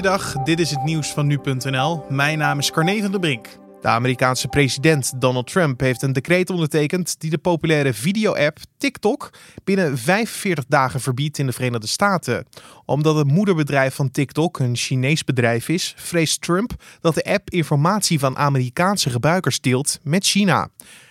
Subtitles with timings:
[0.00, 2.04] Goeiedag, dit is het nieuws van nu.nl.
[2.08, 3.46] Mijn naam is Carne van der Brink.
[3.80, 9.30] De Amerikaanse president Donald Trump heeft een decreet ondertekend die de populaire video-app TikTok
[9.64, 12.46] binnen 45 dagen verbiedt in de Verenigde Staten.
[12.84, 18.18] Omdat het moederbedrijf van TikTok een Chinees bedrijf is, vreest Trump dat de app informatie
[18.18, 20.68] van Amerikaanse gebruikers deelt met China.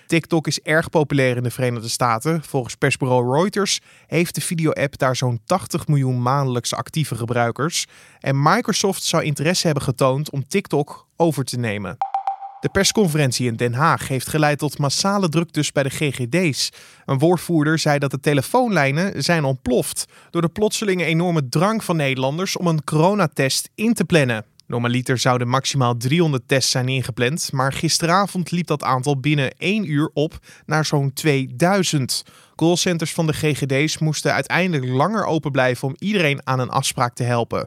[0.09, 2.43] TikTok is erg populair in de Verenigde Staten.
[2.43, 7.85] Volgens persbureau Reuters heeft de video-app daar zo'n 80 miljoen maandelijkse actieve gebruikers.
[8.19, 11.97] En Microsoft zou interesse hebben getoond om TikTok over te nemen.
[12.59, 16.69] De persconferentie in Den Haag heeft geleid tot massale druktes bij de GGD's.
[17.05, 22.57] Een woordvoerder zei dat de telefoonlijnen zijn ontploft door de plotselinge enorme drang van Nederlanders
[22.57, 24.45] om een coronatest in te plannen.
[24.69, 30.09] Normaliter zouden maximaal 300 tests zijn ingepland, maar gisteravond liep dat aantal binnen 1 uur
[30.13, 32.25] op naar zo'n 2000.
[32.55, 37.23] Callcenters van de GGD's moesten uiteindelijk langer open blijven om iedereen aan een afspraak te
[37.23, 37.63] helpen.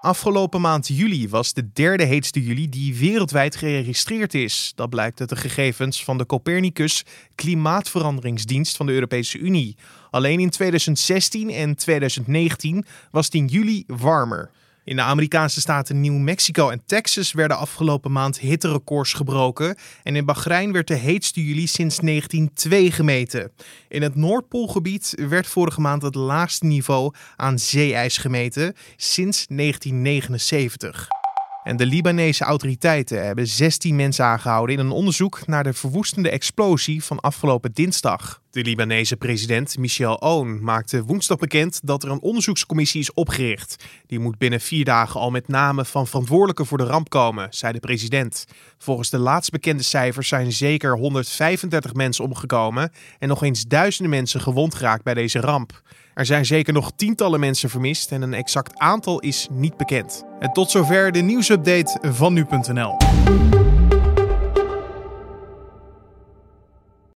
[0.00, 4.72] Afgelopen maand juli was de derde heetste juli die wereldwijd geregistreerd is.
[4.74, 9.76] Dat blijkt uit de gegevens van de Copernicus Klimaatveranderingsdienst van de Europese Unie.
[10.10, 14.50] Alleen in 2016 en 2019 was 10 juli warmer.
[14.84, 19.76] In de Amerikaanse staten New Mexico en Texas werden afgelopen maand hitterecords gebroken.
[20.02, 23.52] En in Bahrein werd de heetste juli sinds 1902 gemeten.
[23.88, 31.21] In het Noordpoolgebied werd vorige maand het laagste niveau aan zeeijs gemeten sinds 1979.
[31.62, 37.04] En de Libanese autoriteiten hebben 16 mensen aangehouden in een onderzoek naar de verwoestende explosie
[37.04, 38.40] van afgelopen dinsdag.
[38.50, 43.84] De Libanese president Michel Aoun maakte woensdag bekend dat er een onderzoekscommissie is opgericht.
[44.06, 47.72] Die moet binnen vier dagen al met name van verantwoordelijken voor de ramp komen, zei
[47.72, 48.46] de president.
[48.78, 54.40] Volgens de laatst bekende cijfers zijn zeker 135 mensen omgekomen en nog eens duizenden mensen
[54.40, 55.82] gewond geraakt bij deze ramp.
[56.14, 60.24] Er zijn zeker nog tientallen mensen vermist en een exact aantal is niet bekend.
[60.38, 62.96] En tot zover de nieuwsupdate van nu.nl.